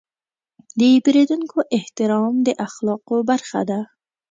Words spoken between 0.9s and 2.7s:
پیرودونکو احترام د